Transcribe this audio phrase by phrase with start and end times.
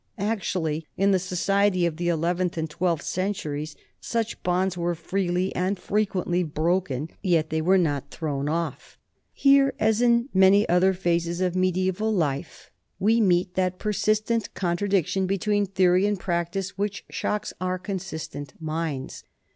[0.17, 5.77] Actually, in the society of the eleventh and twelfth centuries, such bonds were freely and
[5.77, 8.97] frequently broken, yet they were not thrown off.
[9.31, 13.29] Here, as in many other phases of mediaeval life, 64 NORMANS IN EUROPEAN HISTORY we
[13.29, 19.23] meet that persistent contradiction between theory and practice which shocks our more consistent minds.